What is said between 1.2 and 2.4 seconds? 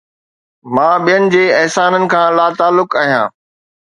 جي احساسن کان